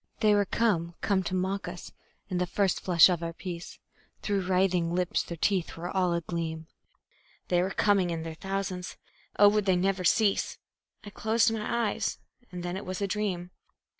[0.21, 1.91] They were come, were come to mock us,
[2.27, 3.77] in the first flush of our peace;
[4.23, 6.65] Through writhing lips their teeth were all agleam;
[7.49, 8.97] They were coming in their thousands
[9.37, 10.57] oh, would they never cease!
[11.03, 12.17] I closed my eyes,
[12.51, 13.51] and then it was a dream.